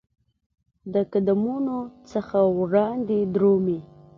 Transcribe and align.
د 0.93 0.95
قدمونو 1.11 1.77
څخه 2.11 2.37
وړاندي 2.57 3.21
درومې 3.35 3.79